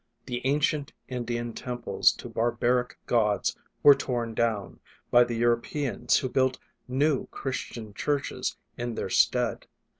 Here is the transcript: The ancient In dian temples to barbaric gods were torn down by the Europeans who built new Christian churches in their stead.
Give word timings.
The 0.25 0.41
ancient 0.47 0.93
In 1.07 1.25
dian 1.25 1.53
temples 1.53 2.11
to 2.13 2.27
barbaric 2.27 2.97
gods 3.05 3.55
were 3.83 3.93
torn 3.93 4.33
down 4.33 4.79
by 5.11 5.23
the 5.23 5.35
Europeans 5.35 6.17
who 6.17 6.27
built 6.27 6.57
new 6.87 7.27
Christian 7.27 7.93
churches 7.93 8.57
in 8.79 8.95
their 8.95 9.11
stead. 9.11 9.67